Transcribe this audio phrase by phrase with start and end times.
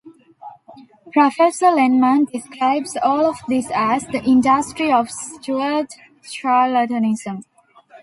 [1.13, 5.93] Professor Lenman describes all of this as: 'The industry of Stuart
[6.23, 7.43] charlatanism'.